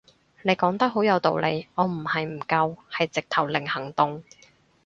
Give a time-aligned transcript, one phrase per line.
[0.41, 4.23] 你講得好有道理，我唔係唔夠係直頭零行動